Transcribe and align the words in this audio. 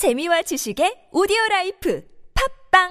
재미와 0.00 0.40
지식의 0.40 1.08
오디오 1.12 1.36
라이프 1.50 2.02
팟빵 2.70 2.88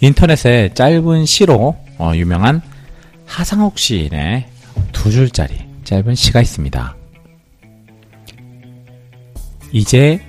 인터넷에 0.00 0.74
짧은 0.74 1.26
시로 1.26 1.76
어, 1.98 2.10
유명한 2.16 2.60
하상욱 3.24 3.78
시인의 3.78 4.48
두 4.90 5.12
줄짜리 5.12 5.54
짧은 5.84 6.16
시가 6.16 6.40
있습니다. 6.40 6.96
이제 9.70 10.20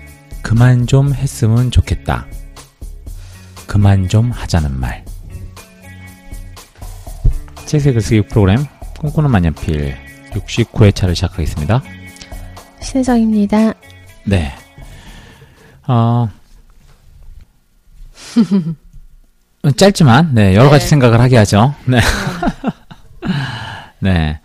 그만 0.44 0.86
좀 0.86 1.12
했으면 1.12 1.72
좋겠다. 1.72 2.28
그만 3.66 4.08
좀 4.08 4.30
하자는 4.30 4.80
말. 4.80 5.04
책의 7.66 7.94
글쓰기 7.94 8.28
프로그램 8.28 8.60
꿈꾸는 9.04 9.30
만년필 9.32 9.98
69회차를 10.32 11.14
시작하겠습니다. 11.14 11.84
신성입니다. 12.82 13.74
네. 14.24 14.56
어, 15.86 16.30
짧지만, 19.76 20.34
네, 20.34 20.56
여러 20.56 20.70
가지 20.70 20.86
네. 20.86 20.90
생각을 20.90 21.20
하게 21.20 21.36
하죠. 21.36 21.76
네. 21.86 22.00
네. 24.00 24.40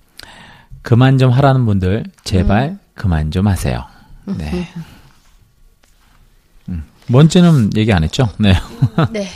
그만 0.80 1.18
좀 1.18 1.30
하라는 1.30 1.66
분들, 1.66 2.04
제발 2.24 2.78
그만 2.94 3.30
좀 3.30 3.48
하세요. 3.48 3.84
네. 4.24 4.66
음, 6.70 6.84
뭔지는 7.08 7.68
얘기 7.76 7.92
안 7.92 8.02
했죠? 8.02 8.30
네. 8.38 8.54
네. 9.12 9.28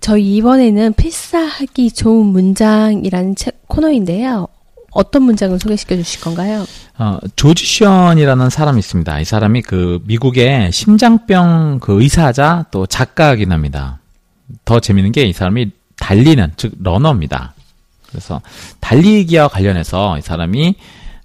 저희 0.00 0.36
이번에는 0.36 0.94
필사하기 0.94 1.92
좋은 1.92 2.26
문장이라는 2.26 3.36
책, 3.36 3.60
코너인데요. 3.68 4.48
어떤 4.92 5.22
문장을 5.22 5.56
소개시켜 5.58 5.94
주실 5.96 6.20
건가요? 6.20 6.64
어, 6.98 7.18
조지 7.36 7.64
션이라는 7.64 8.50
사람이 8.50 8.78
있습니다. 8.80 9.20
이 9.20 9.24
사람이 9.24 9.62
그 9.62 10.00
미국의 10.06 10.72
심장병 10.72 11.78
그 11.80 12.02
의사자 12.02 12.66
또 12.72 12.86
작가이긴 12.86 13.52
합니다. 13.52 14.00
더 14.64 14.80
재밌는 14.80 15.12
게 15.12 15.28
이 15.28 15.32
사람이 15.32 15.70
달리는 15.96 16.50
즉 16.56 16.72
러너입니다. 16.80 17.54
그래서 18.08 18.40
달리기와 18.80 19.46
관련해서 19.48 20.18
이 20.18 20.22
사람이 20.22 20.74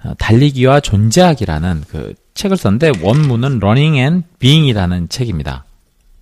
어, 0.03 0.13
달리기와 0.19 0.81
존재하기라는 0.81 1.85
그 1.89 2.13
책을 2.35 2.57
썼는데 2.57 2.91
원문은 3.01 3.57
Running 3.57 3.97
and 3.97 4.27
Being이라는 4.37 5.09
책입니다. 5.09 5.63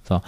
그래서 0.04 0.22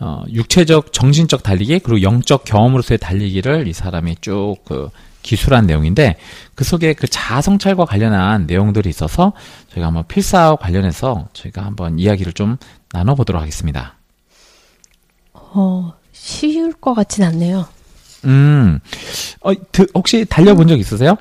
어, 0.00 0.22
육체적, 0.30 0.92
정신적 0.92 1.42
달리기 1.42 1.80
그리고 1.80 2.02
영적 2.02 2.44
경험으로서의 2.44 2.98
달리기를 2.98 3.66
이 3.66 3.72
사람이 3.72 4.16
쭉그 4.20 4.90
기술한 5.22 5.66
내용인데 5.66 6.16
그 6.54 6.64
속에 6.64 6.92
그 6.94 7.08
자아성찰과 7.08 7.84
관련한 7.84 8.46
내용들이 8.46 8.88
있어서 8.88 9.32
저희가 9.72 9.88
한번 9.88 10.04
필사와 10.06 10.56
관련해서 10.56 11.28
저희가 11.32 11.64
한번 11.64 11.98
이야기를 11.98 12.32
좀 12.32 12.56
나눠보도록 12.92 13.42
하겠습니다. 13.42 13.94
어, 15.34 15.92
쉬울 16.12 16.72
것 16.72 16.94
같진 16.94 17.24
않네요. 17.24 17.66
음, 18.24 18.78
어, 19.40 19.52
드- 19.72 19.86
혹시 19.94 20.24
달려본 20.24 20.68
적 20.68 20.78
있으세요? 20.78 21.16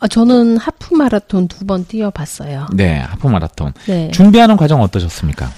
아, 0.00 0.08
저는 0.08 0.56
하프 0.58 0.94
마라톤 0.94 1.48
두 1.48 1.64
번 1.66 1.86
뛰어봤어요. 1.86 2.66
네, 2.72 2.98
하프 2.98 3.26
마라톤. 3.26 3.72
네. 3.86 4.10
준비하는 4.10 4.56
과정 4.56 4.80
어떠셨습니까? 4.82 5.50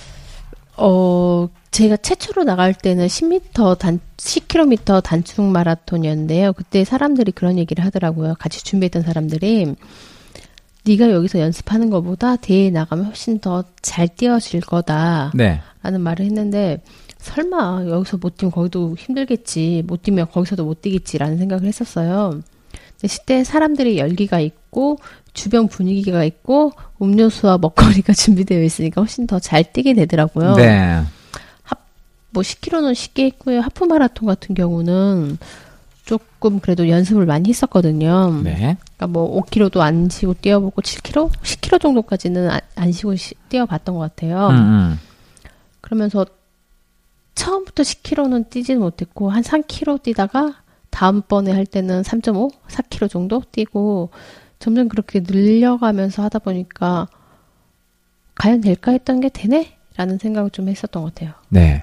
어, 0.76 1.48
제가 1.76 1.98
최초로 1.98 2.44
나갈 2.44 2.72
때는 2.72 3.06
10m 3.06 3.76
단, 3.78 4.00
10km 4.16 5.02
단축 5.02 5.44
마라톤이었는데요. 5.44 6.54
그때 6.54 6.84
사람들이 6.84 7.32
그런 7.32 7.58
얘기를 7.58 7.84
하더라고요. 7.84 8.34
같이 8.38 8.64
준비했던 8.64 9.02
사람들이. 9.02 9.74
네가 10.86 11.10
여기서 11.10 11.38
연습하는 11.38 11.90
것보다 11.90 12.36
대회에 12.36 12.70
나가면 12.70 13.04
훨씬 13.04 13.40
더 13.40 13.62
잘 13.82 14.08
뛰어질 14.08 14.62
거다. 14.62 15.32
네. 15.34 15.60
라는 15.82 16.00
말을 16.00 16.24
했는데 16.24 16.82
설마 17.18 17.84
여기서 17.88 18.16
못 18.16 18.38
뛰면 18.38 18.52
거기도 18.52 18.94
힘들겠지 18.96 19.82
못 19.86 20.02
뛰면 20.02 20.30
거기서도 20.30 20.64
못 20.64 20.80
뛰겠지라는 20.80 21.36
생각을 21.36 21.66
했었어요. 21.66 22.40
근데 22.98 23.14
그때 23.14 23.44
사람들이 23.44 23.98
열기가 23.98 24.40
있고 24.40 24.96
주변 25.34 25.68
분위기가 25.68 26.24
있고 26.24 26.72
음료수와 27.02 27.58
먹거리가 27.58 28.14
준비되어 28.14 28.62
있으니까 28.62 29.02
훨씬 29.02 29.26
더 29.26 29.38
잘 29.40 29.62
뛰게 29.74 29.92
되더라고요. 29.92 30.54
네. 30.54 31.02
뭐 32.36 32.42
10km는 32.42 32.94
쉽게 32.94 33.24
했고요. 33.24 33.60
하프 33.60 33.84
마라톤 33.84 34.26
같은 34.26 34.54
경우는 34.54 35.38
조금 36.04 36.60
그래도 36.60 36.86
연습을 36.90 37.24
많이 37.24 37.48
했었거든요. 37.48 38.42
네. 38.44 38.76
그러니까 38.96 39.06
뭐 39.06 39.40
5km도 39.42 39.80
안 39.80 40.10
쉬고 40.10 40.34
뛰어보고 40.34 40.82
7km, 40.82 41.32
10km 41.32 41.80
정도까지는 41.80 42.50
안, 42.50 42.60
안 42.74 42.92
쉬고 42.92 43.16
시- 43.16 43.34
뛰어봤던 43.48 43.94
것 43.94 44.00
같아요. 44.02 44.48
음, 44.48 44.54
음. 44.56 45.00
그러면서 45.80 46.26
처음부터 47.34 47.82
10km는 47.82 48.50
뛰지는 48.50 48.82
못했고 48.82 49.30
한 49.30 49.42
3km 49.42 50.02
뛰다가 50.02 50.56
다음번에 50.90 51.52
할 51.52 51.64
때는 51.64 52.02
3.5, 52.02 52.50
4km 52.68 53.08
정도 53.08 53.42
뛰고 53.50 54.10
점점 54.58 54.88
그렇게 54.90 55.20
늘려가면서 55.20 56.22
하다 56.24 56.40
보니까 56.40 57.08
과연 58.34 58.60
될까 58.60 58.92
했던 58.92 59.20
게 59.20 59.30
되네? 59.30 59.72
라는 59.96 60.18
생각을 60.18 60.50
좀 60.50 60.68
했었던 60.68 61.02
것 61.02 61.14
같아요. 61.14 61.32
네. 61.48 61.82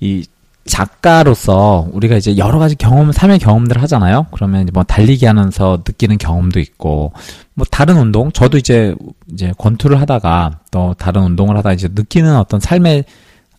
이 0.00 0.24
작가로서 0.66 1.88
우리가 1.92 2.16
이제 2.16 2.36
여러 2.36 2.58
가지 2.58 2.76
경험, 2.76 3.12
삶의 3.12 3.38
경험들을 3.38 3.82
하잖아요. 3.82 4.26
그러면 4.30 4.62
이제 4.62 4.70
뭐 4.72 4.82
달리기 4.82 5.26
하면서 5.26 5.82
느끼는 5.86 6.18
경험도 6.18 6.60
있고, 6.60 7.12
뭐 7.54 7.66
다른 7.70 7.96
운동, 7.96 8.30
저도 8.32 8.58
이제 8.58 8.94
이제 9.32 9.52
권투를 9.58 10.00
하다가 10.00 10.60
또 10.70 10.94
다른 10.98 11.22
운동을 11.22 11.56
하다 11.56 11.72
이제 11.72 11.88
느끼는 11.92 12.36
어떤 12.36 12.60
삶의 12.60 13.04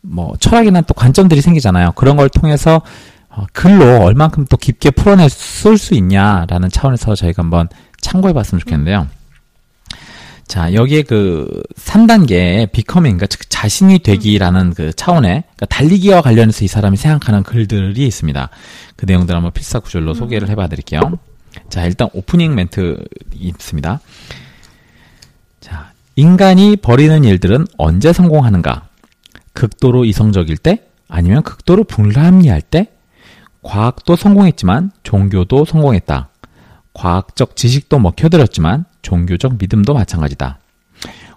뭐 0.02 0.34
철학이나 0.40 0.82
또 0.82 0.94
관점들이 0.94 1.42
생기잖아요. 1.42 1.94
그런 1.94 2.18
걸 2.18 2.30
통해서 2.30 2.82
어, 3.30 3.46
글로 3.54 4.04
얼만큼 4.04 4.46
또 4.50 4.58
깊게 4.58 4.92
풀어낼 4.92 5.30
수, 5.30 5.78
수 5.78 5.94
있냐라는 5.94 6.70
차원에서 6.70 7.16
저희가 7.16 7.44
한번 7.44 7.70
참고해 8.02 8.34
봤으면 8.34 8.60
좋겠는데요. 8.60 9.08
자, 10.52 10.74
여기에 10.74 11.04
그 11.04 11.64
3단계 11.78 12.70
becoming, 12.74 13.16
그러니까 13.16 13.28
즉 13.28 13.50
자신이 13.50 14.00
되기라는 14.00 14.74
그 14.74 14.92
차원의 14.92 15.46
그러니까 15.46 15.66
달리기와 15.68 16.22
관련해서 16.22 16.66
이 16.66 16.68
사람이 16.68 16.98
생각하는 16.98 17.44
글들이 17.44 18.06
있습니다. 18.06 18.50
그 18.98 19.06
내용들 19.06 19.34
한번 19.34 19.54
필사 19.54 19.80
구절로 19.80 20.14
소개를 20.14 20.50
해봐 20.50 20.68
드릴게요. 20.68 21.00
자, 21.70 21.86
일단 21.86 22.10
오프닝 22.12 22.54
멘트 22.54 23.02
있습니다. 23.34 24.02
자, 25.62 25.94
인간이 26.18 26.76
벌이는 26.76 27.24
일들은 27.24 27.66
언제 27.78 28.12
성공하는가? 28.12 28.90
극도로 29.54 30.04
이성적일 30.04 30.58
때? 30.58 30.84
아니면 31.08 31.44
극도로 31.44 31.86
불합리할 31.86 32.62
때? 32.62 32.88
과학도 33.62 34.18
성공했지만 34.18 34.92
종교도 35.04 35.64
성공했다. 35.64 36.28
과학적 36.94 37.56
지식도 37.56 38.00
먹혀들었지만 38.00 38.84
종교적 39.02 39.58
믿음도 39.60 39.94
마찬가지다. 39.94 40.60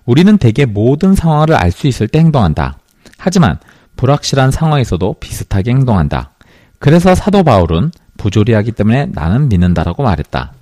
우리는 0.04 0.36
대개 0.38 0.64
모든 0.66 1.14
상황을 1.14 1.54
알 1.54 1.70
수 1.72 1.86
있을 1.86 2.08
때 2.08 2.19
행동한다. 2.19 2.78
하지만 3.19 3.58
불확실한 3.97 4.50
상황에서도 4.50 5.16
비슷하게 5.20 5.70
행동한다. 5.70 6.30
그래서 6.78 7.14
사도 7.14 7.42
바울은 7.42 7.91
부조리하기 8.19 8.72
때문에 8.72 9.06
나는 9.12 9.48
믿는다라고 9.48 10.02
말했다. 10.02 10.52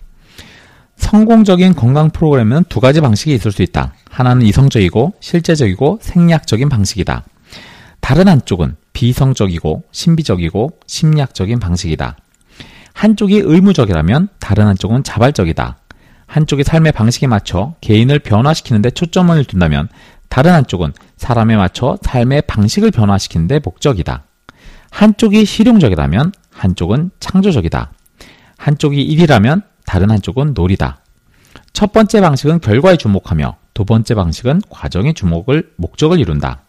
성공적인 0.97 1.75
건강 1.75 2.11
프로그램은 2.11 2.65
두 2.69 2.79
가지 2.79 3.01
방식이 3.01 3.35
있을 3.35 3.51
수 3.51 3.63
있다. 3.63 3.93
하나는 4.09 4.47
이성적이고 4.47 5.15
실제적이고 5.19 5.99
생리학적인 6.01 6.69
방식이다. 6.69 7.25
다른 8.01 8.29
한쪽은 8.29 8.77
비성적이고 8.93 9.85
신비적이고 9.91 10.79
심리학적인 10.87 11.59
방식이다. 11.59 12.17
한쪽이 12.95 13.39
의무적이라면 13.45 14.29
다른 14.39 14.67
한쪽은 14.67 15.03
자발적이다. 15.03 15.79
한쪽이 16.33 16.65
삶의 16.65 16.93
방식에 16.93 17.27
맞춰 17.27 17.75
개인을 17.83 18.19
변화시키는데 18.19 18.93
초점을 18.93 19.45
둔다면 19.45 19.91
다른 20.31 20.55
한쪽은 20.55 20.95
사람에 21.19 21.57
맞춰 21.57 21.99
삶의 22.01 22.45
방식을 22.47 22.91
변화시키는 22.91 23.49
데 23.49 23.61
목적이다. 23.63 24.25
한쪽이 24.91 25.45
실용적이라면 25.45 26.33
한쪽은 26.51 27.11
창조적이다. 27.21 27.93
한쪽이 28.57 29.03
일이라면 29.03 29.61
다른 29.85 30.11
한쪽은 30.11 30.55
놀이다. 30.55 31.01
첫 31.75 31.93
번째 31.93 32.23
방식은 32.23 32.61
결과에 32.61 32.97
주목하며 32.97 33.57
두 33.75 33.85
번째 33.85 34.15
방식은 34.15 34.63
과정에 34.71 35.13
주목을 35.13 35.73
목적을 35.77 36.19
이룬다. 36.19 36.62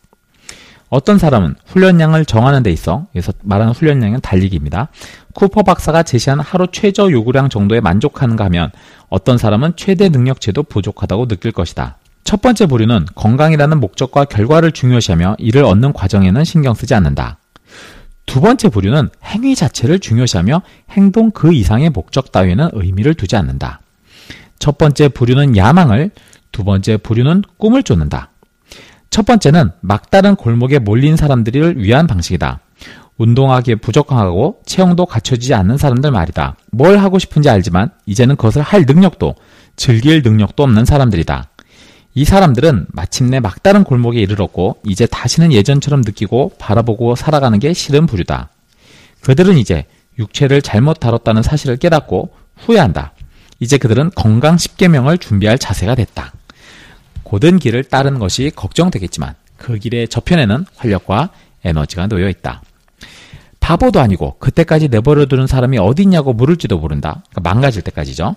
어떤 0.93 1.17
사람은 1.17 1.55
훈련량을 1.65 2.23
정하는 2.23 2.61
데 2.61 2.69
있어 2.71 3.07
여기서 3.15 3.33
말하는 3.41 3.73
훈련량은 3.73 4.21
달리기입니다. 4.21 4.89
쿠퍼 5.33 5.63
박사가 5.63 6.03
제시한 6.03 6.39
하루 6.39 6.67
최저 6.71 7.09
요구량 7.09 7.49
정도에 7.49 7.81
만족하는가 7.81 8.45
하면 8.45 8.69
어떤 9.09 9.39
사람은 9.39 9.73
최대 9.75 10.09
능력치도 10.09 10.61
부족하다고 10.61 11.29
느낄 11.29 11.51
것이다. 11.51 11.97
첫 12.23 12.43
번째 12.43 12.67
부류는 12.67 13.07
건강이라는 13.15 13.79
목적과 13.79 14.25
결과를 14.25 14.71
중요시하며 14.71 15.37
이를 15.39 15.63
얻는 15.63 15.93
과정에는 15.93 16.43
신경 16.43 16.75
쓰지 16.75 16.93
않는다. 16.93 17.39
두 18.27 18.39
번째 18.39 18.69
부류는 18.69 19.09
행위 19.23 19.55
자체를 19.55 19.97
중요시하며 19.97 20.61
행동 20.91 21.31
그 21.31 21.53
이상의 21.53 21.89
목적 21.89 22.31
따위에는 22.31 22.69
의미를 22.73 23.15
두지 23.15 23.35
않는다. 23.35 23.79
첫 24.59 24.77
번째 24.77 25.07
부류는 25.07 25.57
야망을, 25.57 26.11
두 26.51 26.63
번째 26.63 26.97
부류는 26.97 27.41
꿈을 27.57 27.81
쫓는다. 27.81 28.29
첫 29.13 29.27
번째는 29.27 29.69
막다른 29.81 30.35
골목에 30.35 30.79
몰린 30.79 31.17
사람들을 31.17 31.77
위한 31.77 32.07
방식이다. 32.07 32.61
운동하기에 33.19 33.75
부족하고 33.75 34.61
체형도 34.65 35.05
갖춰지지 35.05 35.53
않는 35.53 35.77
사람들 35.77 36.09
말이다. 36.09 36.55
뭘 36.71 36.97
하고 36.97 37.19
싶은지 37.19 37.47
알지만 37.47 37.91
이제는 38.07 38.37
그것을 38.37 38.63
할 38.63 38.85
능력도 38.87 39.35
즐길 39.75 40.23
능력도 40.23 40.63
없는 40.63 40.85
사람들이다. 40.85 41.47
이 42.15 42.25
사람들은 42.25 42.87
마침내 42.89 43.39
막다른 43.39 43.83
골목에 43.83 44.19
이르렀고 44.19 44.77
이제 44.83 45.05
다시는 45.05 45.53
예전처럼 45.53 46.01
느끼고 46.01 46.53
바라보고 46.57 47.15
살아가는 47.15 47.59
게 47.59 47.71
싫은 47.71 48.07
부류다. 48.07 48.49
그들은 49.21 49.59
이제 49.59 49.85
육체를 50.17 50.63
잘못 50.63 50.99
다뤘다는 50.99 51.43
사실을 51.43 51.77
깨닫고 51.77 52.31
후회한다. 52.57 53.13
이제 53.59 53.77
그들은 53.77 54.09
건강 54.15 54.55
10계명을 54.55 55.21
준비할 55.21 55.59
자세가 55.59 55.93
됐다. 55.93 56.33
고든 57.33 57.57
길을 57.57 57.85
따르는 57.85 58.19
것이 58.19 58.51
걱정되겠지만 58.55 59.33
그 59.57 59.79
길의 59.79 60.07
저편에는 60.07 60.67
활력과 60.75 61.31
에너지가 61.63 62.05
놓여 62.05 62.29
있다. 62.29 62.61
바보도 63.59 63.99
아니고 64.01 64.35
그때까지 64.37 64.89
내버려 64.89 65.25
두는 65.25 65.47
사람이 65.47 65.79
어디 65.79 66.03
있냐고 66.03 66.33
물을지도 66.33 66.77
모른다. 66.77 67.23
그러니까 67.31 67.49
망가질 67.49 67.81
때까지죠. 67.81 68.35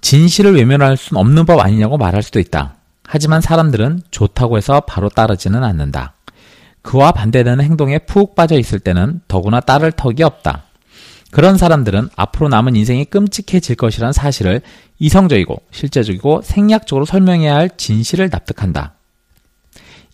진실을 0.00 0.56
외면할 0.56 0.96
수는 0.96 1.20
없는 1.20 1.46
법 1.46 1.60
아니냐고 1.60 1.98
말할 1.98 2.24
수도 2.24 2.40
있다. 2.40 2.74
하지만 3.04 3.40
사람들은 3.40 4.02
좋다고 4.10 4.56
해서 4.56 4.80
바로 4.80 5.08
따르지는 5.08 5.62
않는다. 5.62 6.14
그와 6.82 7.12
반대되는 7.12 7.62
행동에 7.62 8.00
푹 8.00 8.34
빠져 8.34 8.58
있을 8.58 8.80
때는 8.80 9.20
더구나 9.28 9.60
따를 9.60 9.92
턱이 9.92 10.24
없다. 10.24 10.64
그런 11.36 11.58
사람들은 11.58 12.08
앞으로 12.16 12.48
남은 12.48 12.76
인생이 12.76 13.04
끔찍해질 13.04 13.76
것이라는 13.76 14.14
사실을 14.14 14.62
이성적이고 14.98 15.64
실제적이고 15.70 16.40
생략적으로 16.40 17.04
설명해야 17.04 17.54
할 17.54 17.68
진실을 17.76 18.30
납득한다. 18.32 18.94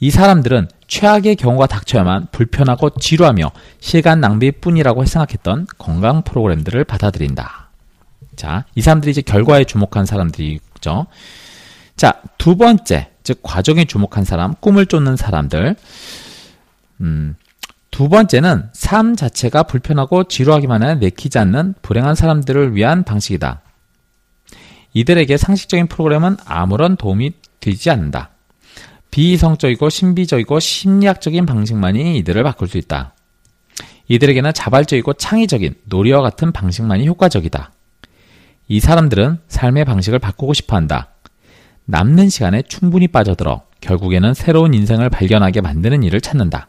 이 0.01 0.11
사람들은 0.11 0.67
최악의 0.89 1.37
경우가 1.37 1.69
닥쳐야만 1.69 2.27
불편하고 2.33 2.91
지루하며 2.99 3.53
시간 3.79 4.21
낭비뿐이라고 4.21 5.05
생각했던 5.05 5.69
건강 5.79 6.23
프로그램들을 6.23 6.83
받아들인다. 6.83 7.69
자, 8.35 8.65
이 8.75 8.83
사람들이 8.83 9.13
이제 9.13 9.23
결과에 9.23 9.63
주목한 9.63 10.07
사람들이죠. 10.07 11.07
자, 11.95 12.21
두 12.37 12.57
번째, 12.57 13.11
즉 13.23 13.39
과정에 13.45 13.85
주목한 13.85 14.25
사람, 14.25 14.57
꿈을 14.57 14.87
쫓는 14.87 15.15
사람들. 15.15 15.77
음, 17.01 17.37
두 17.93 18.09
번째는 18.09 18.71
삶 18.73 19.15
자체가 19.15 19.65
불편하고 19.65 20.25
지루하기만 20.25 20.83
해 20.83 20.95
내키지 20.95 21.39
않는 21.39 21.75
불행한 21.83 22.15
사람들을 22.15 22.75
위한 22.75 23.05
방식이다. 23.05 23.61
이들에게 24.95 25.37
상식적인 25.37 25.89
프로그램은 25.89 26.39
아무런 26.47 26.97
도움이 26.97 27.33
되지 27.61 27.91
않는다. 27.91 28.31
비이성적이고 29.11 29.91
신비적이고 29.91 30.59
심리학적인 30.59 31.45
방식만이 31.45 32.17
이들을 32.17 32.43
바꿀 32.43 32.69
수 32.69 32.79
있다. 32.79 33.13
이들에게는 34.09 34.55
자발적이고 34.55 35.13
창의적인 35.13 35.75
놀이와 35.85 36.23
같은 36.23 36.51
방식만이 36.51 37.07
효과적이다. 37.07 37.73
이 38.69 38.81
사람들은 38.81 39.39
삶의 39.49 39.85
방식을 39.85 40.19
바꾸고 40.19 40.55
싶어 40.55 40.77
한다. 40.77 41.09
남는 41.85 42.31
시간에 42.31 42.63
충분히 42.63 43.07
빠져들어 43.07 43.65
결국에는 43.83 44.33
새로운 44.33 44.73
인생을 44.73 45.11
발견하게 45.11 45.61
만드는 45.61 46.03
일을 46.05 46.23
찾는다. 46.23 46.69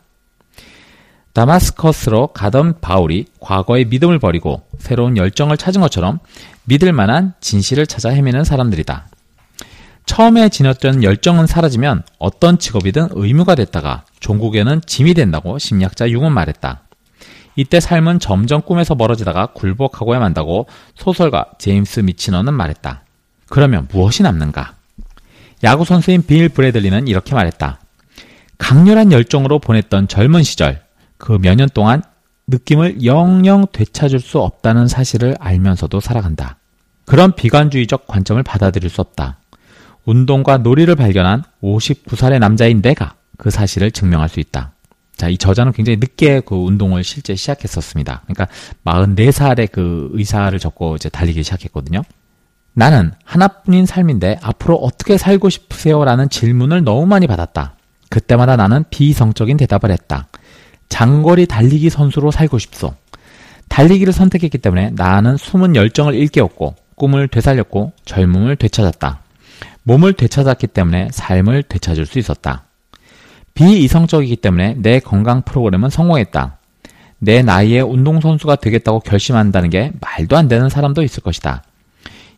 다마스커스로 1.34 2.28
가던 2.28 2.80
바울이 2.80 3.26
과거의 3.40 3.86
믿음을 3.86 4.20
버리고 4.20 4.62
새로운 4.78 5.18
열정을 5.18 5.58
찾은 5.58 5.82
것처럼 5.82 6.20
믿을 6.66 6.94
만한 6.94 7.34
진실을 7.42 7.88
찾아 7.88 8.10
헤매는 8.10 8.44
사람들이다. 8.44 9.08
처음에 10.06 10.50
지녔던 10.50 11.04
열정은 11.04 11.48
사라지면 11.48 12.04
어떤 12.20 12.60
직업이든 12.60 13.10
의무가 13.12 13.56
됐다가 13.56 14.04
종국에는 14.20 14.82
짐이 14.86 15.14
된다고 15.14 15.58
심리학자 15.58 16.10
융은 16.10 16.32
말했다. 16.32 16.82
이때 17.56 17.80
삶은 17.80 18.20
점점 18.20 18.62
꿈에서 18.62 18.96
멀어지다가 18.96 19.48
굴복하고야 19.48 20.20
만다고 20.20 20.68
소설가 20.96 21.46
제임스 21.58 22.02
미치너는 22.02 22.54
말했다. 22.54 23.04
그러면 23.48 23.88
무엇이 23.92 24.24
남는가? 24.24 24.74
야구 25.64 25.86
선수인 25.86 26.26
빌 26.26 26.50
브래들리는 26.50 27.08
이렇게 27.08 27.34
말했다. 27.34 27.80
강렬한 28.58 29.12
열정으로 29.12 29.60
보냈던 29.60 30.08
젊은 30.08 30.44
시절, 30.44 30.83
그 31.24 31.36
몇 31.40 31.56
년 31.56 31.70
동안 31.74 32.04
느낌을 32.48 33.06
영영 33.06 33.68
되찾을 33.72 34.20
수 34.20 34.40
없다는 34.40 34.90
사실을 34.90 35.38
알면서도 35.40 36.02
살아간다. 36.02 36.58
그런 37.06 37.34
비관주의적 37.34 38.08
관점을 38.08 38.42
받아들일 38.44 38.90
수 38.90 39.00
없다. 39.00 39.38
운동과 40.04 40.58
놀이를 40.58 40.96
발견한 40.96 41.44
59살의 41.62 42.40
남자인 42.40 42.82
내가 42.82 43.16
그 43.38 43.50
사실을 43.50 43.92
증명할 43.92 44.28
수 44.28 44.42
있다. 44.42 44.74
자, 45.16 45.30
이 45.30 45.38
저자는 45.38 45.72
굉장히 45.72 45.98
늦게 45.98 46.42
그 46.42 46.56
운동을 46.56 47.06
실제 47.06 47.36
시작했었습니다. 47.36 48.24
그러니까 48.26 48.48
44살에 48.84 49.72
그 49.72 50.10
의사를 50.12 50.58
접고 50.60 50.98
이제 50.98 51.08
달리기 51.08 51.42
시작했거든요. 51.44 52.02
나는 52.74 53.14
하나뿐인 53.24 53.86
삶인데 53.86 54.40
앞으로 54.42 54.76
어떻게 54.76 55.18
살고 55.18 55.50
싶으세요? 55.50 56.04
라는 56.04 56.28
질문을 56.28 56.84
너무 56.84 57.06
많이 57.06 57.28
받았다. 57.28 57.76
그때마다 58.10 58.58
나는 58.58 58.84
비성적인 58.90 59.56
대답을 59.56 59.90
했다. 59.92 60.28
장거리 60.94 61.48
달리기 61.48 61.90
선수로 61.90 62.30
살고 62.30 62.60
싶소. 62.60 62.94
달리기를 63.68 64.14
선택했기 64.14 64.60
때문에 64.60 64.92
나는 64.92 65.38
숨은 65.38 65.76
열정을 65.76 66.14
일깨웠고 66.14 66.76
꿈을 66.94 67.28
되살렸고 67.30 67.94
젊음을 68.06 68.58
되찾았다. 68.58 69.20
몸을 69.82 70.14
되찾았기 70.14 70.68
때문에 70.68 71.08
삶을 71.12 71.64
되찾을 71.64 72.06
수 72.06 72.20
있었다. 72.20 72.66
비이성적이기 73.56 74.36
때문에 74.36 74.76
내 74.78 75.00
건강 75.00 75.42
프로그램은 75.42 75.90
성공했다. 75.90 76.60
내 77.18 77.42
나이에 77.42 77.82
운동선수가 77.82 78.58
되겠다고 78.58 79.00
결심한다는 79.00 79.72
게 79.72 79.94
말도 80.00 80.38
안 80.38 80.48
되는 80.48 80.70
사람도 80.70 81.02
있을 81.02 81.24
것이다. 81.24 81.64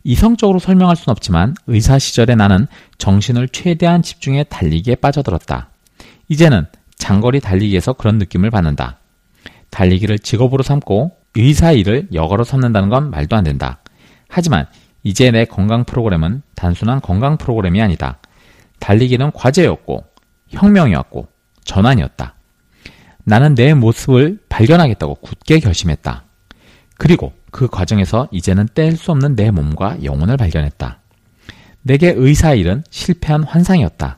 이성적으로 0.05 0.59
설명할 0.59 0.95
수는 0.95 1.11
없지만 1.11 1.55
의사 1.67 1.99
시절에 1.99 2.35
나는 2.35 2.67
정신을 2.99 3.49
최대한 3.49 4.01
집중해 4.01 4.45
달리기에 4.45 4.95
빠져들었다. 4.95 5.67
이제는 6.29 6.67
장거리 7.05 7.39
달리기에서 7.39 7.93
그런 7.93 8.17
느낌을 8.17 8.49
받는다. 8.49 8.97
달리기를 9.69 10.17
직업으로 10.17 10.63
삼고 10.63 11.15
의사 11.35 11.71
일을 11.71 12.07
역어로 12.11 12.43
삼는다는 12.43 12.89
건 12.89 13.11
말도 13.11 13.35
안 13.35 13.43
된다. 13.43 13.77
하지만 14.27 14.65
이제 15.03 15.29
내 15.29 15.45
건강 15.45 15.83
프로그램은 15.83 16.41
단순한 16.55 17.01
건강 17.01 17.37
프로그램이 17.37 17.79
아니다. 17.79 18.17
달리기는 18.79 19.33
과제였고 19.33 20.03
혁명이었고 20.47 21.27
전환이었다. 21.63 22.33
나는 23.23 23.53
내 23.53 23.75
모습을 23.75 24.39
발견하겠다고 24.49 25.13
굳게 25.21 25.59
결심했다. 25.59 26.23
그리고 26.97 27.33
그 27.51 27.67
과정에서 27.67 28.27
이제는 28.31 28.67
뗄 28.73 28.97
수 28.97 29.11
없는 29.11 29.35
내 29.35 29.51
몸과 29.51 30.03
영혼을 30.03 30.37
발견했다. 30.37 31.01
내게 31.83 32.15
의사 32.15 32.55
일은 32.55 32.83
실패한 32.89 33.43
환상이었다. 33.43 34.17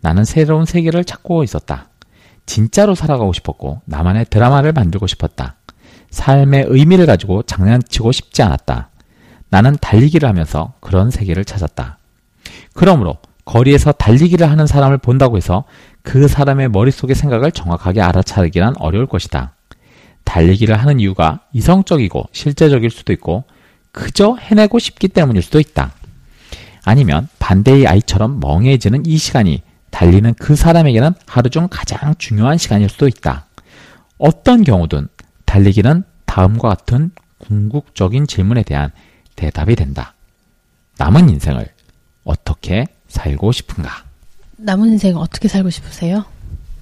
나는 0.00 0.24
새로운 0.24 0.64
세계를 0.64 1.04
찾고 1.04 1.44
있었다. 1.44 1.91
진짜로 2.46 2.94
살아가고 2.94 3.32
싶었고 3.32 3.82
나만의 3.84 4.26
드라마를 4.30 4.72
만들고 4.72 5.06
싶었다. 5.06 5.56
삶의 6.10 6.66
의미를 6.68 7.06
가지고 7.06 7.42
장난치고 7.42 8.12
싶지 8.12 8.42
않았다. 8.42 8.90
나는 9.48 9.76
달리기를 9.80 10.28
하면서 10.28 10.74
그런 10.80 11.10
세계를 11.10 11.44
찾았다. 11.44 11.98
그러므로 12.74 13.18
거리에서 13.44 13.92
달리기를 13.92 14.48
하는 14.48 14.66
사람을 14.66 14.98
본다고 14.98 15.36
해서 15.36 15.64
그 16.02 16.28
사람의 16.28 16.70
머릿속의 16.70 17.16
생각을 17.16 17.52
정확하게 17.52 18.00
알아차리기란 18.00 18.76
어려울 18.78 19.06
것이다. 19.06 19.54
달리기를 20.24 20.76
하는 20.76 21.00
이유가 21.00 21.40
이성적이고 21.52 22.28
실제적일 22.32 22.90
수도 22.90 23.12
있고 23.12 23.44
그저 23.90 24.36
해내고 24.36 24.78
싶기 24.78 25.08
때문일 25.08 25.42
수도 25.42 25.60
있다. 25.60 25.92
아니면 26.84 27.28
반대의 27.38 27.86
아이처럼 27.86 28.40
멍해지는 28.40 29.06
이 29.06 29.16
시간이 29.16 29.62
달리는 30.02 30.34
그 30.34 30.56
사람에게는 30.56 31.12
하루 31.26 31.48
중 31.48 31.68
가장 31.70 32.16
중요한 32.18 32.58
시간일 32.58 32.88
수도 32.88 33.06
있다. 33.06 33.46
어떤 34.18 34.64
경우든 34.64 35.06
달리기는 35.44 36.02
다음과 36.26 36.68
같은 36.70 37.12
궁극적인 37.38 38.26
질문에 38.26 38.64
대한 38.64 38.90
대답이 39.36 39.76
된다. 39.76 40.14
남은 40.98 41.28
인생을 41.28 41.68
어떻게 42.24 42.86
살고 43.06 43.52
싶은가? 43.52 44.02
남은 44.56 44.88
인생 44.88 45.16
어떻게 45.16 45.46
살고 45.46 45.70
싶으세요? 45.70 46.24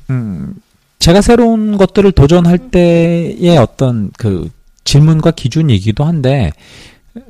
음, 0.09 0.55
제가 0.99 1.21
새로운 1.21 1.77
것들을 1.77 2.11
도전할 2.13 2.71
때의 2.71 3.59
어떤 3.59 4.11
그 4.17 4.51
질문과 4.85 5.33
기준이기도 5.33 6.05
한데 6.05 6.53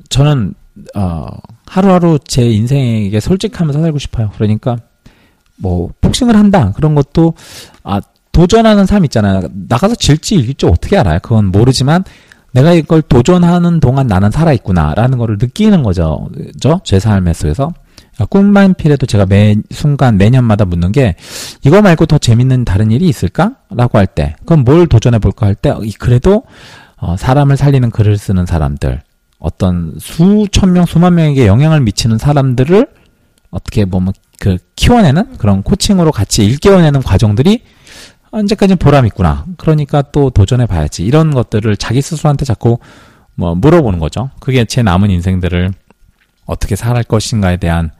저는 0.08 0.54
어, 0.94 1.26
하루하루 1.66 2.20
제 2.24 2.48
인생에게 2.48 3.18
솔직하면서 3.18 3.80
살고 3.80 3.98
싶어요. 3.98 4.30
그러니까 4.36 4.78
뭐 5.60 5.90
복싱을 6.00 6.36
한다 6.36 6.72
그런 6.74 6.94
것도 6.94 7.34
아 7.84 8.00
도전하는 8.32 8.86
사람 8.86 9.04
있잖아요. 9.04 9.42
나가서 9.68 9.94
질지 9.94 10.36
이길지 10.36 10.66
어떻게 10.66 10.96
알아요? 10.96 11.18
그건 11.22 11.46
모르지만 11.46 12.04
내가 12.52 12.72
이걸 12.72 13.02
도전하는 13.02 13.80
동안 13.80 14.06
나는 14.06 14.30
살아 14.30 14.52
있구나라는 14.52 15.18
거를 15.18 15.36
느끼는 15.40 15.82
거죠. 15.82 16.28
제 16.84 16.98
삶의 16.98 17.34
속에서. 17.34 17.72
꿈만 18.28 18.74
필에도 18.74 19.06
제가 19.06 19.24
매 19.24 19.56
순간 19.70 20.18
매년마다 20.18 20.66
묻는 20.66 20.92
게 20.92 21.14
이거 21.64 21.80
말고 21.80 22.04
더 22.06 22.18
재밌는 22.18 22.66
다른 22.66 22.90
일이 22.90 23.08
있을까? 23.08 23.52
라고 23.70 23.96
할 23.98 24.06
때, 24.06 24.36
그럼 24.44 24.64
뭘 24.64 24.86
도전해 24.86 25.18
볼까 25.18 25.46
할 25.46 25.54
때, 25.54 25.74
그래도 25.98 26.42
어, 26.96 27.16
사람을 27.16 27.56
살리는 27.56 27.90
글을 27.90 28.18
쓰는 28.18 28.44
사람들, 28.44 29.00
어떤 29.38 29.94
수천 29.98 30.74
명, 30.74 30.84
수만 30.84 31.14
명에게 31.14 31.46
영향을 31.46 31.80
미치는 31.80 32.18
사람들을 32.18 32.86
어떻게 33.50 33.86
보면 33.86 34.12
그 34.40 34.56
키워내는 34.74 35.36
그런 35.36 35.62
코칭으로 35.62 36.12
같이 36.12 36.46
일깨워내는 36.46 37.02
과정들이 37.02 37.62
언제까지 38.30 38.76
보람 38.76 39.04
있구나. 39.06 39.44
그러니까 39.58 40.00
또 40.00 40.30
도전해 40.30 40.64
봐야지. 40.64 41.04
이런 41.04 41.30
것들을 41.30 41.76
자기 41.76 42.00
스스로한테 42.00 42.46
자꾸 42.46 42.78
뭐 43.34 43.54
물어보는 43.54 43.98
거죠. 43.98 44.30
그게 44.40 44.64
제 44.64 44.82
남은 44.82 45.10
인생들을 45.10 45.72
어떻게 46.46 46.74
살할 46.74 47.04
것인가에 47.04 47.58
대한 47.58 47.90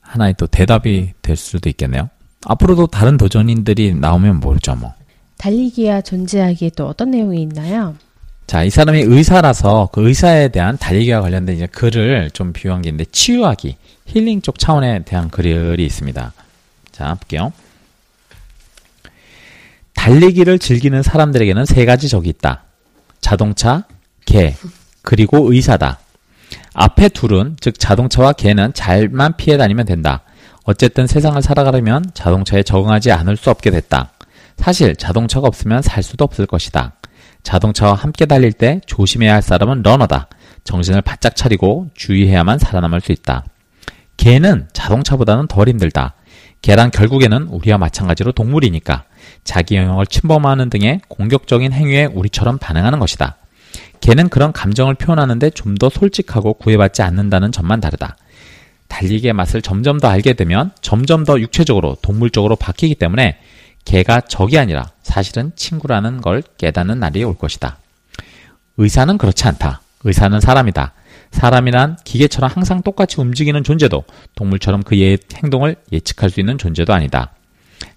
하나의 0.00 0.34
또 0.38 0.46
대답이 0.46 1.12
될 1.20 1.36
수도 1.36 1.68
있겠네요. 1.68 2.08
앞으로도 2.46 2.86
다른 2.86 3.18
도전인들이 3.18 3.94
나오면 3.94 4.40
모르죠, 4.40 4.74
뭐. 4.76 4.94
달리기와 5.36 6.00
존재하기에 6.00 6.70
또 6.76 6.88
어떤 6.88 7.10
내용이 7.10 7.42
있나요? 7.42 7.94
자, 8.50 8.64
이 8.64 8.70
사람이 8.70 9.02
의사라서 9.02 9.90
그 9.92 10.08
의사에 10.08 10.48
대한 10.48 10.76
달리기와 10.76 11.20
관련된 11.20 11.54
이제 11.54 11.66
글을 11.66 12.32
좀 12.32 12.52
비유한 12.52 12.82
게 12.82 12.88
있는데 12.88 13.08
치유하기, 13.12 13.76
힐링 14.06 14.42
쪽 14.42 14.58
차원에 14.58 15.04
대한 15.04 15.30
글이 15.30 15.84
있습니다. 15.84 16.32
자, 16.90 17.14
볼게요. 17.14 17.52
달리기를 19.94 20.58
즐기는 20.58 21.00
사람들에게는 21.00 21.64
세 21.64 21.84
가지 21.84 22.08
적이 22.08 22.30
있다. 22.30 22.64
자동차, 23.20 23.84
개, 24.26 24.56
그리고 25.02 25.52
의사다. 25.52 26.00
앞에 26.74 27.10
둘은 27.10 27.56
즉 27.60 27.78
자동차와 27.78 28.32
개는 28.32 28.72
잘만 28.74 29.36
피해 29.36 29.58
다니면 29.58 29.86
된다. 29.86 30.22
어쨌든 30.64 31.06
세상을 31.06 31.40
살아가려면 31.40 32.04
자동차에 32.14 32.64
적응하지 32.64 33.12
않을 33.12 33.36
수 33.36 33.48
없게 33.50 33.70
됐다. 33.70 34.10
사실 34.56 34.96
자동차가 34.96 35.46
없으면 35.46 35.82
살 35.82 36.02
수도 36.02 36.24
없을 36.24 36.46
것이다. 36.46 36.94
자동차와 37.42 37.94
함께 37.94 38.26
달릴 38.26 38.52
때 38.52 38.80
조심해야 38.86 39.34
할 39.34 39.42
사람은 39.42 39.82
러너다. 39.82 40.28
정신을 40.64 41.02
바짝 41.02 41.36
차리고 41.36 41.88
주의해야만 41.94 42.58
살아남을 42.58 43.00
수 43.00 43.12
있다. 43.12 43.44
개는 44.16 44.68
자동차보다는 44.72 45.48
덜 45.48 45.68
힘들다. 45.68 46.14
개란 46.62 46.90
결국에는 46.90 47.44
우리와 47.44 47.78
마찬가지로 47.78 48.32
동물이니까 48.32 49.04
자기 49.44 49.76
영역을 49.76 50.06
침범하는 50.06 50.68
등의 50.68 51.00
공격적인 51.08 51.72
행위에 51.72 52.04
우리처럼 52.04 52.58
반응하는 52.58 52.98
것이다. 52.98 53.36
개는 54.00 54.28
그런 54.28 54.52
감정을 54.52 54.94
표현하는데 54.94 55.50
좀 55.50 55.76
더 55.76 55.88
솔직하고 55.88 56.54
구애받지 56.54 57.00
않는다는 57.02 57.52
점만 57.52 57.80
다르다. 57.80 58.16
달리기의 58.88 59.32
맛을 59.32 59.62
점점 59.62 59.98
더 59.98 60.08
알게 60.08 60.34
되면 60.34 60.72
점점 60.82 61.24
더 61.24 61.40
육체적으로 61.40 61.96
동물적으로 62.02 62.56
바뀌기 62.56 62.96
때문에 62.96 63.38
개가 63.84 64.22
적이 64.22 64.58
아니라 64.58 64.90
사실은 65.02 65.52
친구라는 65.56 66.20
걸 66.20 66.42
깨닫는 66.58 66.98
날이 67.00 67.24
올 67.24 67.36
것이다. 67.36 67.78
의사는 68.76 69.18
그렇지 69.18 69.46
않다. 69.46 69.80
의사는 70.04 70.40
사람이다. 70.40 70.92
사람이란 71.32 71.98
기계처럼 72.04 72.50
항상 72.52 72.82
똑같이 72.82 73.20
움직이는 73.20 73.62
존재도 73.62 74.04
동물처럼 74.34 74.82
그의 74.82 75.18
행동을 75.34 75.76
예측할 75.92 76.30
수 76.30 76.40
있는 76.40 76.58
존재도 76.58 76.92
아니다. 76.92 77.32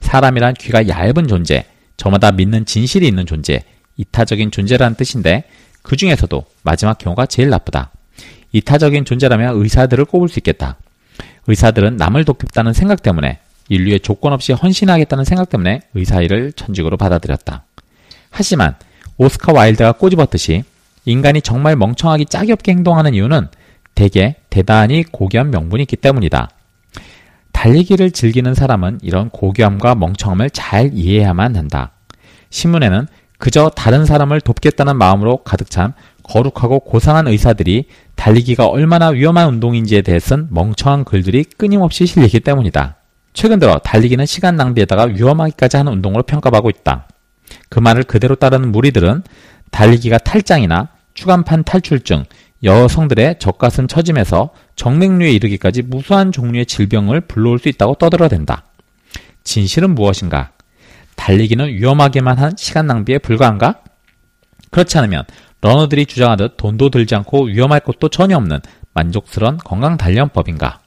사람이란 0.01 0.53
귀가 0.55 0.87
얇은 0.87 1.27
존재, 1.27 1.65
저마다 1.97 2.31
믿는 2.31 2.65
진실이 2.65 3.07
있는 3.07 3.25
존재, 3.25 3.63
이타적인 3.97 4.51
존재라는 4.51 4.95
뜻인데 4.95 5.45
그 5.81 5.95
중에서도 5.95 6.45
마지막 6.63 6.97
경우가 6.97 7.25
제일 7.25 7.49
나쁘다. 7.49 7.91
이타적인 8.51 9.05
존재라면 9.05 9.61
의사들을 9.61 10.05
꼽을 10.05 10.29
수 10.29 10.39
있겠다. 10.39 10.77
의사들은 11.47 11.97
남을 11.97 12.25
돕겠다는 12.25 12.73
생각 12.73 13.03
때문에 13.03 13.39
인류에 13.73 13.99
조건 13.99 14.33
없이 14.33 14.53
헌신하겠다는 14.53 15.25
생각 15.25 15.49
때문에 15.49 15.81
의사 15.93 16.21
일을 16.21 16.53
천직으로 16.53 16.97
받아들였다. 16.97 17.65
하지만 18.29 18.75
오스카 19.17 19.53
와일드가 19.53 19.93
꼬집었듯이 19.93 20.63
인간이 21.05 21.41
정말 21.41 21.75
멍청하기 21.75 22.25
짝이 22.27 22.51
없게 22.51 22.71
행동하는 22.71 23.13
이유는 23.13 23.47
대개 23.95 24.35
대단히 24.49 25.03
고귀한 25.03 25.51
명분이 25.51 25.83
있기 25.83 25.97
때문이다. 25.97 26.49
달리기를 27.51 28.11
즐기는 28.11 28.53
사람은 28.53 28.99
이런 29.01 29.29
고귀함과 29.29 29.95
멍청함을 29.95 30.49
잘 30.49 30.91
이해해야만 30.93 31.55
한다. 31.55 31.91
신문에는 32.49 33.07
그저 33.37 33.69
다른 33.69 34.05
사람을 34.05 34.41
돕겠다는 34.41 34.97
마음으로 34.97 35.37
가득 35.43 35.69
찬 35.69 35.93
거룩하고 36.23 36.79
고상한 36.79 37.27
의사들이 37.27 37.85
달리기가 38.15 38.67
얼마나 38.67 39.09
위험한 39.09 39.47
운동인지에 39.49 40.01
대해 40.01 40.19
쓴 40.19 40.47
멍청한 40.49 41.03
글들이 41.03 41.43
끊임없이 41.57 42.05
실리기 42.05 42.39
때문이다. 42.39 42.95
최근 43.33 43.59
들어 43.59 43.79
달리기는 43.79 44.25
시간 44.25 44.55
낭비에다가 44.55 45.05
위험하기까지 45.05 45.77
하는 45.77 45.91
운동으로 45.93 46.23
평가받고 46.23 46.69
있다. 46.69 47.07
그 47.69 47.79
말을 47.79 48.03
그대로 48.03 48.35
따르는 48.35 48.71
무리들은 48.71 49.23
달리기가 49.71 50.19
탈장이나 50.19 50.89
추간판 51.13 51.63
탈출증, 51.63 52.25
여성들의 52.63 53.39
젖가슴 53.39 53.87
처짐에서 53.87 54.51
정맥류에 54.75 55.31
이르기까지 55.31 55.81
무수한 55.81 56.31
종류의 56.31 56.65
질병을 56.65 57.21
불러올 57.21 57.59
수 57.59 57.69
있다고 57.69 57.95
떠들어댄다. 57.95 58.63
진실은 59.43 59.95
무엇인가? 59.95 60.51
달리기는 61.15 61.67
위험하게만 61.67 62.37
한 62.37 62.53
시간 62.57 62.87
낭비에 62.87 63.17
불과한가? 63.17 63.81
그렇지 64.71 64.97
않으면 64.97 65.25
러너들이 65.61 66.05
주장하듯 66.05 66.57
돈도 66.57 66.89
들지 66.89 67.15
않고 67.15 67.45
위험할 67.45 67.81
것도 67.81 68.09
전혀 68.09 68.37
없는 68.37 68.59
만족스러운 68.93 69.57
건강 69.57 69.97
단련법인가? 69.97 70.82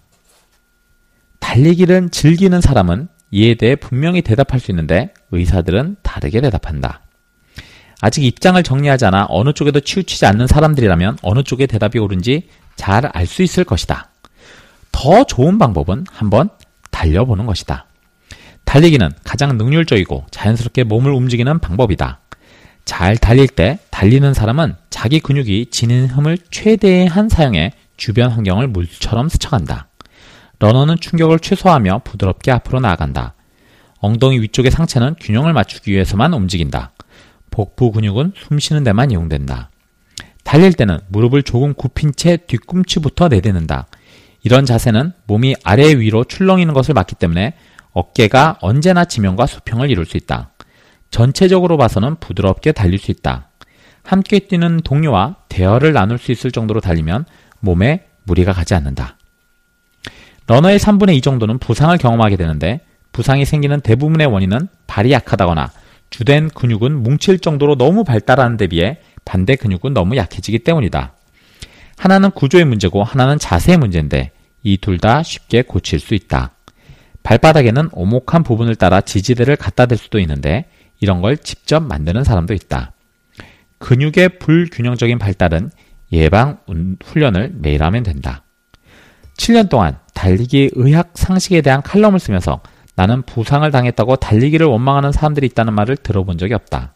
달리기를 1.40 2.10
즐기는 2.10 2.60
사람은 2.60 3.08
이에 3.30 3.54
대해 3.54 3.76
분명히 3.76 4.22
대답할 4.22 4.60
수 4.60 4.70
있는데 4.70 5.12
의사들은 5.32 5.96
다르게 6.02 6.40
대답한다. 6.40 7.00
아직 8.00 8.24
입장을 8.24 8.62
정리하지 8.62 9.06
않아 9.06 9.26
어느 9.30 9.52
쪽에도 9.52 9.80
치우치지 9.80 10.26
않는 10.26 10.46
사람들이라면 10.46 11.18
어느 11.22 11.42
쪽에 11.42 11.66
대답이 11.66 11.98
옳은지 11.98 12.48
잘 12.76 13.10
알 13.12 13.26
수 13.26 13.42
있을 13.42 13.64
것이다. 13.64 14.10
더 14.92 15.24
좋은 15.24 15.58
방법은 15.58 16.04
한번 16.10 16.50
달려보는 16.90 17.46
것이다. 17.46 17.86
달리기는 18.64 19.10
가장 19.24 19.56
능률적이고 19.56 20.26
자연스럽게 20.30 20.84
몸을 20.84 21.12
움직이는 21.12 21.58
방법이다. 21.58 22.20
잘 22.84 23.16
달릴 23.16 23.48
때 23.48 23.78
달리는 23.90 24.32
사람은 24.32 24.76
자기 24.90 25.20
근육이 25.20 25.66
지닌 25.70 26.08
힘을 26.08 26.38
최대한 26.50 27.28
사용해 27.28 27.72
주변 27.96 28.30
환경을 28.30 28.68
물처럼 28.68 29.28
스쳐간다. 29.28 29.88
러너는 30.58 30.96
충격을 31.00 31.38
최소화하며 31.38 32.02
부드럽게 32.04 32.50
앞으로 32.50 32.80
나아간다. 32.80 33.34
엉덩이 33.98 34.40
위쪽의 34.40 34.70
상체는 34.70 35.16
균형을 35.20 35.52
맞추기 35.52 35.90
위해서만 35.90 36.32
움직인다. 36.32 36.92
복부 37.50 37.92
근육은 37.92 38.32
숨 38.36 38.58
쉬는 38.58 38.84
데만 38.84 39.10
이용된다. 39.10 39.70
달릴 40.44 40.74
때는 40.74 41.00
무릎을 41.08 41.42
조금 41.42 41.74
굽힌 41.74 42.12
채 42.14 42.36
뒤꿈치부터 42.36 43.28
내딛는다. 43.28 43.86
이런 44.42 44.64
자세는 44.64 45.12
몸이 45.26 45.56
아래 45.64 45.92
위로 45.94 46.22
출렁이는 46.24 46.72
것을 46.72 46.94
막기 46.94 47.16
때문에 47.16 47.54
어깨가 47.92 48.58
언제나 48.60 49.04
지면과 49.04 49.46
수평을 49.46 49.90
이룰 49.90 50.06
수 50.06 50.16
있다. 50.16 50.50
전체적으로 51.10 51.76
봐서는 51.76 52.16
부드럽게 52.16 52.72
달릴 52.72 52.98
수 52.98 53.10
있다. 53.10 53.48
함께 54.02 54.38
뛰는 54.38 54.82
동료와 54.84 55.36
대화를 55.48 55.92
나눌 55.92 56.18
수 56.18 56.30
있을 56.30 56.52
정도로 56.52 56.80
달리면 56.80 57.24
몸에 57.60 58.06
무리가 58.24 58.52
가지 58.52 58.74
않는다. 58.74 59.15
러너의 60.46 60.78
3분의 60.78 61.16
2 61.16 61.20
정도는 61.20 61.58
부상을 61.58 61.96
경험하게 61.98 62.36
되는데 62.36 62.80
부상이 63.12 63.44
생기는 63.44 63.80
대부분의 63.80 64.26
원인은 64.26 64.68
발이 64.86 65.10
약하다거나 65.12 65.72
주된 66.10 66.48
근육은 66.50 67.02
뭉칠 67.02 67.40
정도로 67.40 67.76
너무 67.76 68.04
발달하는 68.04 68.56
데 68.56 68.66
비해 68.68 68.98
반대 69.24 69.56
근육은 69.56 69.92
너무 69.92 70.16
약해지기 70.16 70.60
때문이다. 70.60 71.14
하나는 71.98 72.30
구조의 72.30 72.64
문제고 72.64 73.02
하나는 73.02 73.38
자세의 73.38 73.78
문제인데 73.78 74.30
이 74.62 74.76
둘 74.78 74.98
다 74.98 75.22
쉽게 75.22 75.62
고칠 75.62 75.98
수 75.98 76.14
있다. 76.14 76.52
발바닥에는 77.22 77.88
오목한 77.92 78.42
부분을 78.44 78.76
따라 78.76 79.00
지지대를 79.00 79.56
갖다 79.56 79.86
댈 79.86 79.98
수도 79.98 80.20
있는데 80.20 80.66
이런 81.00 81.20
걸 81.22 81.36
직접 81.36 81.80
만드는 81.82 82.22
사람도 82.22 82.54
있다. 82.54 82.92
근육의 83.78 84.38
불균형적인 84.38 85.18
발달은 85.18 85.70
예방 86.12 86.58
훈련을 87.04 87.52
매일 87.56 87.82
하면 87.82 88.02
된다. 88.04 88.42
7년 89.36 89.68
동안 89.68 89.98
달리기 90.14 90.70
의학 90.74 91.10
상식에 91.14 91.60
대한 91.60 91.82
칼럼을 91.82 92.18
쓰면서 92.18 92.60
나는 92.94 93.22
부상을 93.22 93.70
당했다고 93.70 94.16
달리기를 94.16 94.66
원망하는 94.66 95.12
사람들이 95.12 95.46
있다는 95.48 95.74
말을 95.74 95.98
들어본 95.98 96.38
적이 96.38 96.54
없다. 96.54 96.94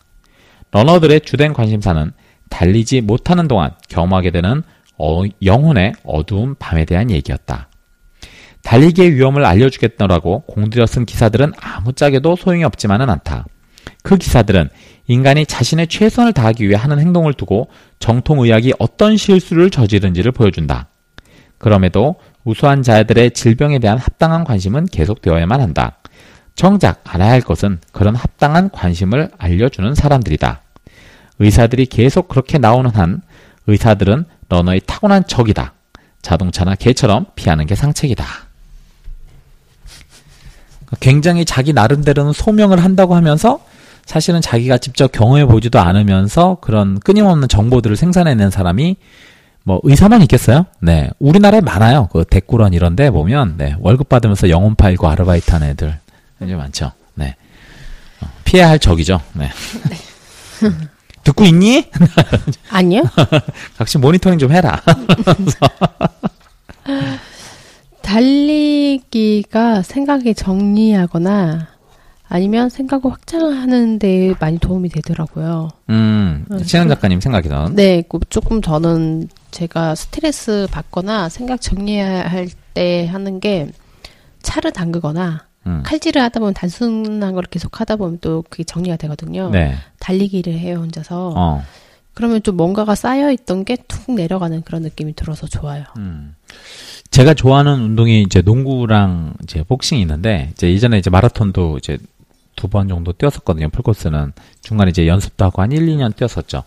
러너들의 0.71 1.21
주된 1.23 1.53
관심사는 1.53 2.13
달리지 2.49 3.03
못하는 3.03 3.49
동안 3.49 3.71
경험하게 3.89 4.31
되는 4.31 4.63
어, 4.97 5.23
영혼의 5.43 5.95
어두운 6.05 6.55
밤에 6.59 6.85
대한 6.85 7.11
얘기였다. 7.11 7.69
달리기의 8.63 9.15
위험을 9.15 9.45
알려주겠다라고 9.45 10.41
공들여 10.41 10.87
쓴 10.87 11.07
기사들은 11.07 11.53
아무짝에도 11.59 12.37
소용이 12.37 12.65
없지만은 12.65 13.09
않다. 13.09 13.47
그 14.03 14.17
기사들은 14.17 14.69
인간이 15.07 15.47
자신의 15.47 15.89
최선을 15.89 16.33
다하기 16.33 16.69
위해 16.69 16.77
하는 16.77 16.99
행동을 17.01 17.35
두고 17.35 17.69
정통의학이 17.99 18.75
어떤 18.79 19.17
실수를 19.17 19.71
저지른지를 19.71 20.33
보여준다. 20.33 20.89
그럼에도 21.59 22.17
우수한 22.45 22.83
자들의 22.83 23.33
질병에 23.33 23.79
대한 23.79 23.99
합당한 23.99 24.45
관심은 24.45 24.87
계속되어야만 24.87 25.61
한다. 25.61 25.99
정작 26.55 27.03
알아야 27.05 27.31
할 27.31 27.41
것은 27.41 27.79
그런 27.93 28.15
합당한 28.15 28.71
관심을 28.71 29.31
알려주는 29.39 29.95
사람들이다. 29.95 30.63
의사들이 31.39 31.87
계속 31.87 32.29
그렇게 32.29 32.59
나오는 32.59 32.91
한 32.91 33.23
의사들은 33.67 34.27
러너의 34.49 34.83
타고난 34.87 35.27
적이다. 35.27 35.73
자동차나 36.23 36.75
개처럼 36.75 37.27
피하는 37.35 37.67
게 37.67 37.75
상책이다. 37.75 38.25
굉장히 40.99 41.45
자기 41.45 41.73
나름대로는 41.73 42.33
소명을 42.33 42.83
한다고 42.83 43.15
하면서 43.15 43.65
사실은 44.05 44.41
자기가 44.41 44.79
직접 44.79 45.13
경험해 45.13 45.47
보지도 45.47 45.79
않으면서 45.79 46.59
그런 46.61 46.99
끊임없는 46.99 47.49
정보들을 47.49 47.97
생산해낸 47.97 48.51
사람이 48.51 48.97
뭐 49.65 49.81
의사만 49.83 50.23
있겠어요? 50.23 50.67
네, 50.81 51.11
우리나라에 51.19 51.61
많아요. 51.61 52.09
그 52.13 52.25
대꾸런 52.25 52.73
이런 52.73 52.97
데 52.97 53.11
보면 53.11 53.55
네, 53.57 53.77
월급 53.81 54.09
받으면서 54.09 54.49
영혼 54.49 54.75
팔고 54.75 55.09
아르바이트 55.09 55.51
하는 55.51 55.69
애들 55.69 55.99
굉장히 56.39 56.61
많죠. 56.61 56.93
네, 57.15 57.37
어, 58.21 58.27
피해야 58.45 58.69
할 58.69 58.79
적이죠. 58.79 59.21
네. 59.35 59.51
네. 59.89 60.69
듣고 61.23 61.45
있니? 61.45 61.91
아니요. 62.71 63.03
각시 63.77 63.99
모니터링 63.99 64.39
좀 64.39 64.53
해라. 64.53 64.81
달리기가 68.01 69.83
생각이 69.83 70.35
정리하거나 70.35 71.69
아니면 72.29 72.69
생각을 72.71 73.11
확장하는 73.13 73.99
데 73.99 74.35
많이 74.41 74.59
도움이 74.59 74.89
되더라고요. 74.89 75.69
음, 75.91 76.47
신한 76.65 76.89
작가님 76.89 77.21
생각이던. 77.21 77.75
네, 77.75 78.03
그 78.09 78.19
조금 78.31 78.63
저는 78.63 79.29
제가 79.51 79.95
스트레스 79.95 80.67
받거나 80.71 81.29
생각 81.29 81.61
정리할 81.61 82.49
때 82.75 83.07
하는 83.07 83.41
게 83.41 83.69
차를 84.43 84.73
담그거나 84.73 85.45
음. 85.67 85.83
칼질을 85.85 86.23
하다 86.23 86.41
보면 86.41 86.55
단순한 86.55 87.35
걸 87.35 87.43
계속 87.45 87.81
하다 87.81 87.97
보면 87.97 88.19
또 88.21 88.43
그게 88.49 88.65
정리가 88.65 88.97
되거든요. 88.97 89.51
네. 89.51 89.75
달리기를 89.99 90.55
해요, 90.55 90.79
혼자서. 90.79 91.35
어. 91.37 91.63
그러면 92.15 92.43
좀 92.43 92.57
뭔가가 92.57 92.95
쌓여 92.95 93.31
있던 93.31 93.65
게 93.65 93.77
툭 93.89 94.13
내려가는 94.15 94.63
그런 94.63 94.83
느낌이 94.83 95.15
들어서 95.15 95.47
좋아요. 95.47 95.85
음. 95.99 96.35
제가 97.11 97.35
좋아하는 97.35 97.75
운동이 97.81 98.23
이제 98.23 98.41
농구랑 98.41 99.35
이제 99.43 99.63
복싱이 99.65 100.01
있는데, 100.03 100.49
이제 100.53 100.71
예전에 100.73 100.99
이제 100.99 101.11
마라톤도 101.11 101.79
이제 101.79 101.99
두 102.57 102.69
번 102.69 102.89
정도 102.89 103.13
뛰었었거든요, 103.13 103.69
풀코스는. 103.71 104.33
중간에 104.63 104.91
이제 104.91 105.07
연습도 105.07 105.45
하고 105.47 105.63
한 105.63 105.73
1, 105.73 105.87
2년 105.87 106.15
뛰었었죠. 106.15 106.63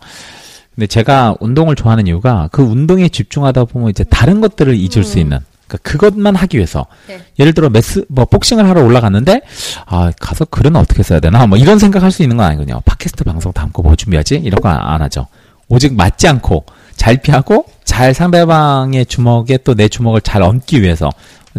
근데 0.74 0.86
제가 0.86 1.36
운동을 1.40 1.76
좋아하는 1.76 2.06
이유가 2.06 2.48
그 2.52 2.62
운동에 2.62 3.08
집중하다 3.08 3.64
보면 3.66 3.90
이제 3.90 4.04
다른 4.04 4.40
것들을 4.40 4.74
잊을 4.74 4.98
음. 4.98 5.02
수 5.04 5.18
있는 5.18 5.38
그러니까 5.68 5.88
그것만 5.90 6.34
하기 6.36 6.56
위해서. 6.58 6.86
네. 7.08 7.20
예를 7.38 7.52
들어 7.54 7.70
메스 7.70 8.04
뭐 8.08 8.24
복싱을 8.26 8.68
하러 8.68 8.84
올라갔는데 8.84 9.40
아 9.86 10.10
가서 10.20 10.44
글은 10.44 10.76
어떻게 10.76 11.02
써야 11.02 11.20
되나? 11.20 11.46
뭐 11.46 11.56
이런 11.56 11.78
생각할 11.78 12.10
수 12.10 12.22
있는 12.22 12.36
건 12.36 12.46
아니거든요. 12.46 12.80
팟캐스트 12.84 13.24
방송 13.24 13.52
다음 13.52 13.70
거 13.70 13.82
뭐 13.82 13.94
준비하지? 13.96 14.36
이런 14.36 14.60
거 14.60 14.68
안 14.68 15.00
하죠. 15.02 15.26
오직 15.68 15.94
맞지 15.94 16.28
않고 16.28 16.64
잘 16.96 17.16
피하고 17.22 17.64
잘 17.84 18.12
상대방의 18.14 19.06
주먹에 19.06 19.58
또 19.58 19.74
내 19.74 19.88
주먹을 19.88 20.20
잘 20.20 20.42
얹기 20.42 20.82
위해서 20.82 21.10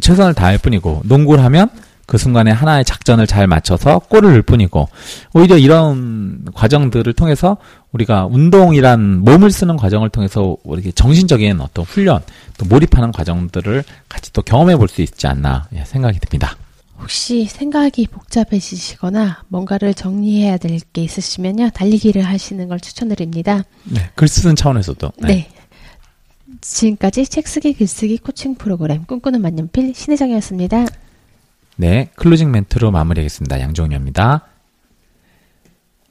최선을 0.01 0.33
다할 0.33 0.57
뿐이고 0.59 1.01
농구를 1.05 1.43
하면 1.45 1.69
그 2.05 2.17
순간에 2.17 2.51
하나의 2.51 2.85
작전을 2.85 3.27
잘 3.27 3.47
맞춰서 3.47 3.99
골을 3.99 4.31
넣을 4.31 4.41
뿐이고 4.41 4.87
오히려 5.33 5.57
이런 5.57 6.45
과정들을 6.53 7.11
통해서 7.13 7.57
우리가 7.91 8.25
운동이란 8.27 9.23
몸을 9.23 9.51
쓰는 9.51 9.75
과정을 9.77 10.09
통해서 10.09 10.55
이렇게 10.65 10.91
정신적인 10.91 11.61
어떤 11.61 11.85
훈련 11.85 12.21
또 12.57 12.65
몰입하는 12.65 13.11
과정들을 13.11 13.83
같이 14.09 14.31
또 14.33 14.41
경험해 14.41 14.75
볼 14.77 14.87
수 14.87 15.01
있지 15.01 15.25
않나 15.27 15.67
예, 15.75 15.83
생각이 15.85 16.19
듭니다. 16.19 16.55
혹시 16.99 17.45
생각이 17.45 18.07
복잡해지시거나 18.07 19.43
뭔가를 19.49 19.93
정리해야 19.93 20.57
될 20.57 20.79
게 20.93 21.03
있으시면요 21.03 21.71
달리기를 21.71 22.21
하시는 22.21 22.67
걸 22.67 22.79
추천드립니다. 22.79 23.63
네, 23.83 24.09
글 24.15 24.27
쓰는 24.27 24.55
차원에서도. 24.55 25.11
네. 25.19 25.27
네. 25.27 25.49
지금까지 26.61 27.25
책 27.27 27.47
쓰기 27.47 27.73
글쓰기 27.73 28.17
코칭 28.19 28.55
프로그램 28.55 29.03
꿈꾸는 29.05 29.41
만년필 29.41 29.93
신혜정이었습니다. 29.95 30.85
네, 31.77 32.09
클로징 32.15 32.51
멘트로 32.51 32.91
마무리하겠습니다. 32.91 33.59
양종녀입니다. 33.59 34.45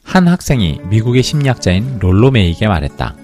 한 0.03 0.29
학생이 0.29 0.81
미국의 0.91 1.23
심리학자인 1.23 1.99
롤로 1.99 2.31
메이에게 2.31 2.69
말했다. 2.69 3.17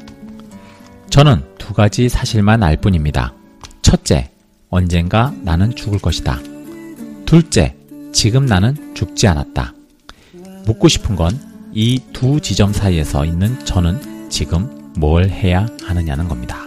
저는 1.10 1.44
두 1.58 1.74
가지 1.74 2.08
사실만 2.08 2.62
알 2.62 2.76
뿐입니다. 2.76 3.34
첫째, 3.82 4.30
언젠가 4.70 5.34
나는 5.42 5.74
죽을 5.74 5.98
것이다. 5.98 6.38
둘째, 7.26 7.76
지금 8.12 8.46
나는 8.46 8.94
죽지 8.94 9.26
않았다. 9.28 9.74
묻고 10.66 10.88
싶은 10.88 11.16
건 11.16 11.50
이 11.72 12.00
두 12.12 12.40
지점 12.40 12.72
사이에서 12.72 13.24
있는 13.24 13.64
저는 13.64 14.28
지금 14.28 14.92
뭘 14.96 15.28
해야 15.28 15.66
하느냐는 15.84 16.26
겁니다. 16.28 16.66